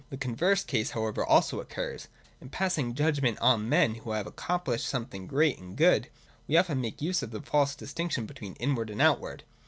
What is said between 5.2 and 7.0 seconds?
great and good, we often